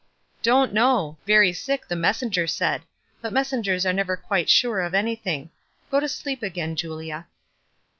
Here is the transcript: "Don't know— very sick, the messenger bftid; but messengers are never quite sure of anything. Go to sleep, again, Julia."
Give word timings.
"Don't 0.41 0.73
know— 0.73 1.15
very 1.27 1.53
sick, 1.53 1.87
the 1.87 1.95
messenger 1.95 2.45
bftid; 2.45 2.81
but 3.21 3.31
messengers 3.31 3.85
are 3.85 3.93
never 3.93 4.17
quite 4.17 4.49
sure 4.49 4.79
of 4.79 4.95
anything. 4.95 5.51
Go 5.91 5.99
to 5.99 6.09
sleep, 6.09 6.41
again, 6.41 6.75
Julia." 6.75 7.27